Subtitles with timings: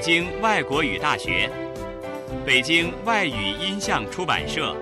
[0.00, 1.50] 京外国语大学、
[2.44, 4.74] 北京外语音像出版社、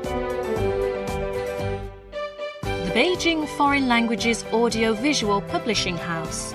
[2.62, 6.54] The Beijing Foreign Languages Audiovisual Publishing House,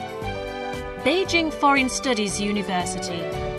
[1.03, 3.49] Beijing Foreign Studies University.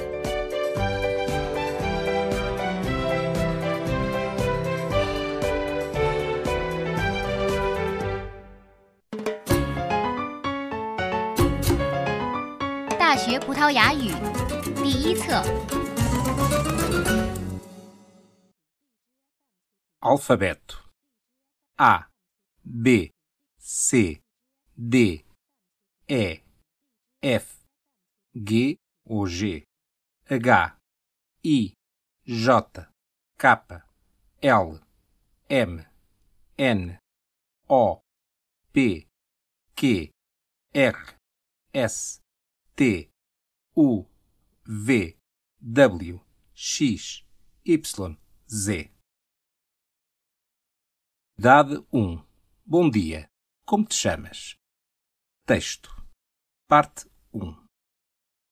[13.11, 14.14] 大学葡萄牙语第
[15.06, 15.40] 一册。
[20.00, 20.78] Alfabeto
[21.78, 22.08] A
[22.64, 23.12] B
[23.60, 24.24] C
[24.76, 25.24] D
[26.08, 26.42] E
[27.22, 27.62] F
[28.34, 29.68] G ou G
[30.28, 30.74] H
[31.44, 31.76] I
[32.26, 32.64] J
[33.38, 33.84] K
[34.42, 34.80] L
[35.50, 35.86] M
[36.58, 36.98] N
[37.68, 38.02] O
[38.74, 39.06] P
[39.76, 40.10] Q
[40.74, 40.96] R
[41.76, 42.22] S
[42.76, 43.10] T
[43.76, 44.15] U
[44.68, 45.16] V
[45.62, 46.20] W
[46.56, 47.24] X
[47.64, 48.18] Y
[48.50, 48.92] Z
[51.38, 52.26] Idade 1.
[52.66, 53.30] Bom dia.
[53.64, 54.56] Como te chamas?
[55.46, 55.92] Texto.
[56.68, 57.56] Parte 1.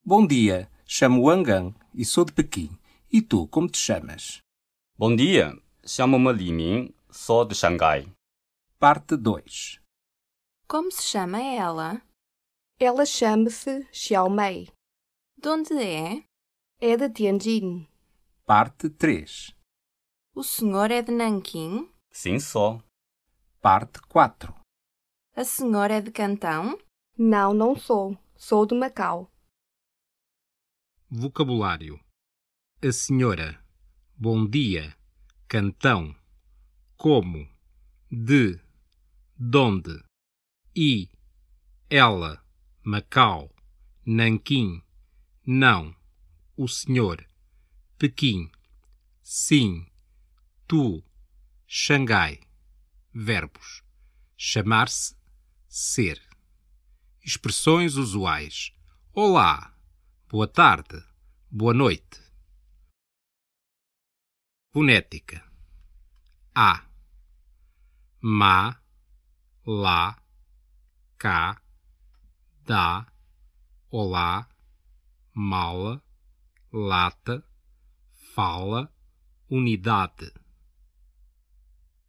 [0.05, 0.69] Bom dia.
[0.85, 2.77] Chamo Wang Gang e sou de Pequim.
[3.11, 4.43] E tu, como te chamas?
[4.95, 8.13] Bom dia, chamo-me Li Ming, sou de Xangai.
[8.77, 9.79] Parte 2.
[10.67, 12.03] Como se chama ela?
[12.79, 14.67] Ela chama-se Xiaomei.
[15.43, 16.23] De onde é?
[16.79, 17.85] É de Tianjin.
[18.45, 19.53] Parte 3.
[20.33, 21.91] O senhor é de Nanquim?
[22.09, 22.81] Sim, sou.
[23.61, 24.55] Parte 4.
[25.35, 26.79] A senhora é de Cantão?
[27.17, 28.17] Não, não sou.
[28.37, 29.29] Sou de Macau.
[31.09, 31.99] Vocabulário.
[32.81, 33.61] A senhora.
[34.15, 34.95] Bom dia.
[35.49, 36.15] Cantão.
[36.95, 37.49] Como.
[38.09, 38.61] De.
[39.37, 40.05] Donde.
[40.73, 41.09] I.
[41.89, 42.41] Ela.
[42.81, 43.53] Macau.
[44.05, 44.81] Nanquim.
[45.45, 45.95] Não.
[46.55, 47.25] O senhor.
[47.97, 48.51] Pequim.
[49.21, 49.85] Sim.
[50.67, 51.03] Tu.
[51.67, 52.39] Xangai.
[53.13, 53.83] Verbos:
[54.35, 55.15] chamar-se,
[55.67, 56.19] ser.
[57.23, 58.73] Expressões usuais:
[59.13, 59.77] Olá,
[60.27, 60.99] boa tarde,
[61.51, 62.21] boa noite.
[64.71, 65.47] Fonética:
[66.55, 66.85] A,
[68.19, 68.81] Ma,
[69.65, 70.19] Lá,
[71.17, 71.61] Cá,
[72.65, 73.05] Dá,
[73.91, 74.49] Olá,
[75.33, 76.01] Mala,
[76.71, 77.43] Lata,
[78.33, 78.91] Fala,
[79.49, 80.31] Unidade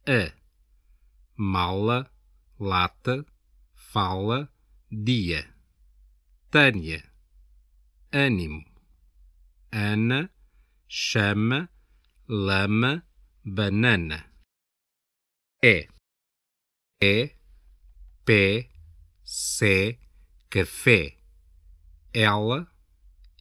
[0.07, 0.31] a,
[1.35, 2.11] mala,
[2.59, 3.25] lata,
[3.73, 4.49] fala,
[4.91, 5.51] dia.
[6.51, 7.03] Tânia,
[8.11, 8.63] ânimo.
[9.71, 10.29] Ana,
[10.87, 11.69] chama,
[12.27, 13.03] lama,
[13.43, 14.31] banana.
[15.63, 15.87] É,
[17.01, 17.35] é,
[18.23, 18.69] pé,
[19.23, 19.99] sé,
[20.49, 21.17] café.
[22.13, 22.71] Ela,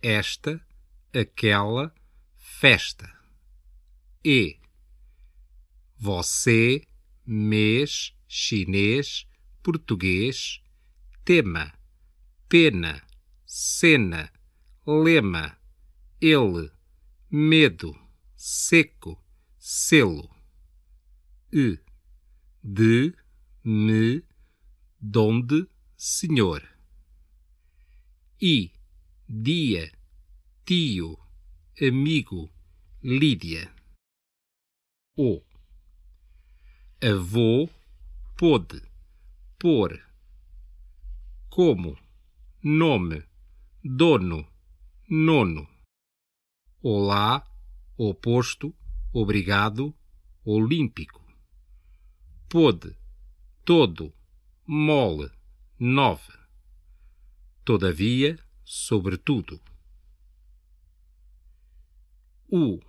[0.04, 0.60] esta,
[1.14, 1.90] aquela,
[2.36, 3.10] festa.
[4.22, 4.60] E,
[5.96, 6.86] você,
[7.24, 9.26] mês, chinês,
[9.62, 10.60] português,
[11.24, 11.72] tema,
[12.50, 13.02] pena,
[13.46, 14.30] cena,
[14.86, 15.58] lema,
[16.20, 16.70] ele,
[17.30, 17.98] medo,
[18.36, 19.18] seco,
[19.58, 20.28] selo.
[21.50, 21.80] E,
[22.62, 23.14] de,
[23.64, 24.22] me,
[25.00, 25.66] donde,
[25.96, 26.62] senhor.
[28.42, 28.74] I,
[29.28, 29.90] dia,
[30.64, 31.18] tio,
[31.80, 32.50] amigo,
[33.02, 33.72] Lídia.
[35.16, 35.42] O.
[37.02, 37.68] Avô,
[38.36, 38.82] pôde,
[39.58, 40.02] pôr,
[41.50, 41.98] como,
[42.62, 43.24] nome,
[43.82, 44.46] dono,
[45.08, 45.68] nono,
[46.82, 47.46] olá,
[47.96, 48.74] oposto,
[49.12, 49.94] obrigado,
[50.44, 51.22] olímpico,
[52.48, 52.96] pôde,
[53.64, 54.14] todo,
[54.66, 55.30] mole,
[55.78, 56.32] nove,
[57.64, 59.60] todavia, sobretudo,
[62.50, 62.80] o,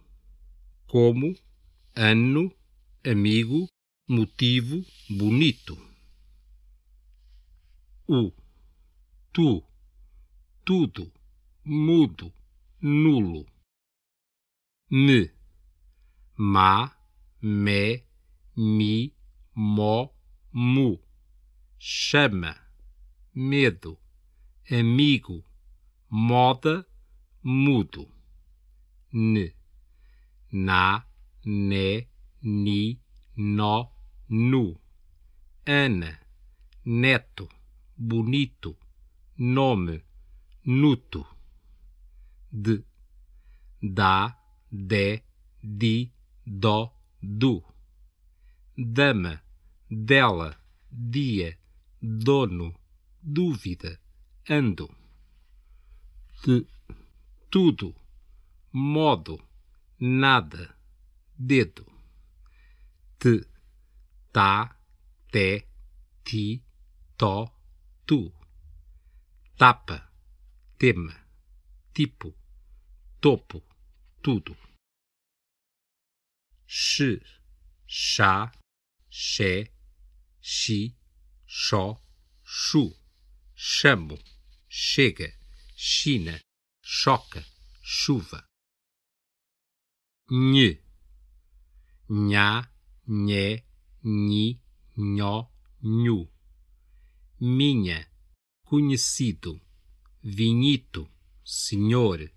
[0.88, 1.36] como,
[1.96, 2.54] ano,
[3.04, 3.68] amigo,
[4.08, 5.76] motivo bonito.
[8.08, 8.32] O,
[9.34, 9.64] tu,
[10.64, 11.12] tudo,
[11.64, 12.32] mudo,
[12.80, 13.46] nulo.
[14.90, 15.32] Me,
[16.38, 16.96] ma,
[17.42, 18.04] me,
[18.56, 19.14] mi,
[19.56, 20.14] mo,
[20.52, 21.00] mu.
[21.80, 22.56] Chama,
[23.34, 23.98] medo,
[24.70, 25.44] amigo,
[26.16, 26.86] moda,
[27.44, 28.08] mudo.
[29.12, 29.52] N,
[30.52, 31.06] na,
[31.44, 32.08] ne,
[32.42, 33.00] ni,
[33.36, 33.92] nó,
[34.30, 34.80] nu.
[35.66, 36.12] Ana,
[36.86, 37.50] neto,
[37.98, 38.78] bonito,
[39.36, 40.04] nome,
[40.64, 41.26] nuto.
[42.50, 42.84] De,
[43.82, 44.38] dá,
[44.72, 45.22] de,
[45.62, 46.12] di,
[46.46, 47.62] dó, du.
[48.78, 49.42] Dama,
[49.90, 50.58] dela,
[50.90, 51.58] dia,
[52.02, 52.74] dono,
[53.22, 54.00] dúvida,
[54.48, 55.05] ando.
[56.46, 56.64] De,
[57.50, 57.96] tudo,
[58.72, 59.42] modo,
[60.00, 60.78] nada,
[61.36, 61.84] dedo.
[63.18, 63.50] Te,
[64.32, 64.78] tá,
[65.32, 65.68] té,
[66.24, 66.64] ti,
[67.18, 67.52] tó,
[68.06, 68.32] tu.
[69.58, 70.08] Tapa,
[70.78, 71.16] tema,
[71.92, 72.32] tipo,
[73.20, 73.64] topo,
[74.22, 74.56] tudo.
[76.68, 77.24] X,
[77.88, 78.52] chá,
[79.10, 79.74] xé,
[80.40, 80.96] xi,
[81.48, 82.00] xó,
[82.44, 82.96] chu,
[83.56, 84.20] chamo,
[84.70, 85.45] chega,
[85.76, 86.40] China,
[86.82, 87.46] choca,
[87.84, 88.48] chuva.
[90.32, 90.82] Nhe,
[92.08, 92.72] nha,
[93.06, 93.66] nhé,
[94.02, 94.62] nhi,
[94.96, 95.52] nhó,
[95.82, 96.32] nhu.
[97.42, 98.10] Minha,
[98.64, 99.62] conhecido,
[100.24, 101.12] vinhito,
[101.44, 102.32] senhor,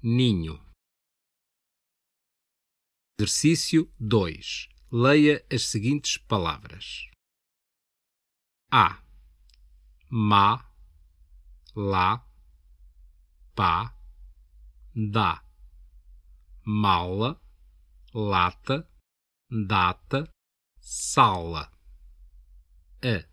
[0.00, 0.64] ninho.
[3.18, 4.68] Exercício 2.
[4.92, 7.10] Leia as seguintes palavras:
[8.70, 9.02] A.
[10.08, 10.72] Ma,
[11.74, 12.25] lá,
[13.56, 13.92] pá,
[14.94, 15.42] dá,
[16.62, 17.40] mala,
[18.14, 18.88] lata,
[19.50, 20.28] data,
[20.78, 21.72] sala.
[23.02, 23.24] A.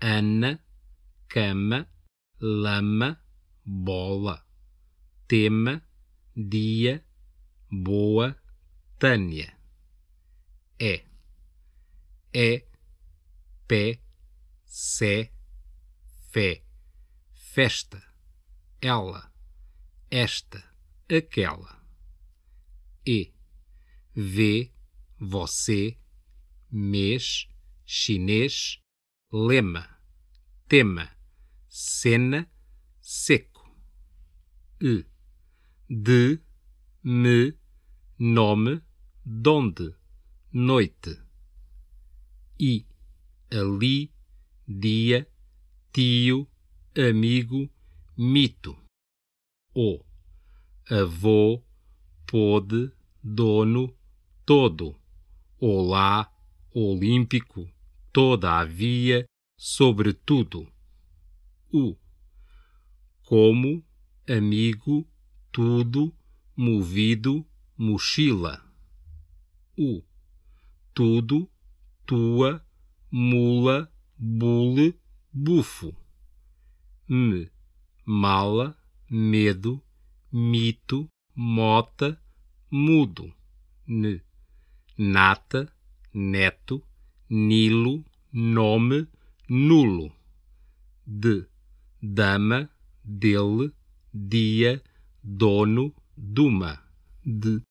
[0.00, 0.62] Ana,
[1.28, 1.88] cama,
[2.40, 3.18] lama,
[3.64, 4.44] bola,
[5.26, 5.82] tema,
[6.36, 7.04] dia,
[7.70, 8.36] boa,
[8.98, 9.56] Tânia.
[10.78, 11.04] É.
[12.32, 12.66] É.
[13.66, 14.00] Pé.
[14.64, 15.32] Sé.
[16.30, 16.64] Fé.
[17.34, 18.13] Festa.
[18.84, 19.32] Ela.
[20.10, 20.62] Esta.
[21.08, 21.82] Aquela.
[23.06, 23.32] E.
[24.14, 24.72] Vê.
[25.18, 25.98] Você.
[26.70, 27.48] Mês.
[27.86, 28.78] Chinês.
[29.32, 29.88] Lema.
[30.68, 31.10] Tema.
[31.68, 32.50] Cena.
[33.00, 33.74] Seco.
[34.82, 35.06] E.
[35.88, 36.40] De.
[37.02, 37.58] Me
[38.18, 38.80] nome,
[39.24, 39.94] donde,
[40.52, 41.20] noite.
[42.58, 42.86] I,
[43.50, 44.12] ali,
[44.66, 45.28] dia,
[45.92, 46.48] tio,
[46.96, 47.68] amigo,
[48.16, 48.76] mito.
[49.74, 50.04] O,
[50.88, 51.62] avô,
[52.26, 53.92] pode, dono,
[54.46, 54.96] todo.
[55.58, 56.32] Olá,
[56.72, 57.68] olímpico,
[58.12, 59.26] todavia,
[59.56, 60.70] sobretudo.
[61.72, 61.96] U,
[63.24, 63.84] como,
[64.28, 65.06] amigo,
[65.50, 66.14] tudo,
[66.56, 67.44] movido,
[67.76, 68.62] mochila.
[69.76, 70.02] U.
[70.92, 71.50] Tudo,
[72.06, 72.64] tua,
[73.10, 74.94] mula, bule,
[75.32, 75.92] bufo.
[77.08, 77.50] M.
[78.06, 78.76] Mala,
[79.10, 79.82] medo,
[80.32, 82.20] mito, mota,
[82.70, 83.32] mudo.
[83.88, 84.20] N.
[84.98, 85.72] Nata,
[86.12, 86.82] neto,
[87.30, 89.06] nilo, nome,
[89.48, 90.12] nulo.
[91.06, 91.46] D.
[92.02, 92.68] Dama,
[93.02, 93.72] dele,
[94.12, 94.82] dia,
[95.22, 96.84] dono, duma
[97.24, 97.62] de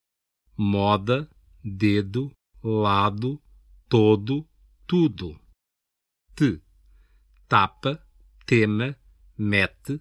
[0.57, 1.29] moda,
[1.63, 2.31] dedo,
[2.63, 3.39] lado,
[3.87, 4.47] todo,
[4.87, 5.39] tudo.
[6.35, 6.59] Te,
[7.47, 8.03] tapa,
[8.45, 8.95] tema,
[9.37, 9.99] mete,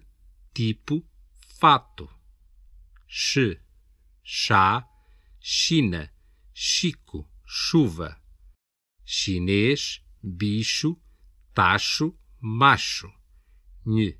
[0.53, 1.03] tipo,
[1.59, 2.09] fato.
[3.07, 3.61] Che,
[4.23, 4.87] chá,
[5.39, 6.11] China,
[6.53, 8.15] Chico, chuva.
[9.03, 10.97] Chinês, bicho,
[11.53, 13.11] tacho, macho.
[13.85, 14.17] Nhe,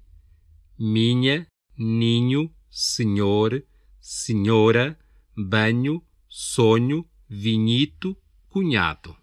[0.78, 1.48] minha,
[1.78, 3.66] ninho, senhor,
[4.00, 5.00] senhora,
[5.36, 8.18] banho, sonho, vinhito,
[8.50, 9.16] cunhado.